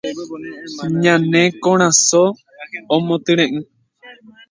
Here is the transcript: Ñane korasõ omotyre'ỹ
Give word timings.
Ñane 1.01 1.41
korasõ 1.63 2.23
omotyre'ỹ 2.95 3.51